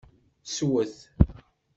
Swet! 0.53 0.93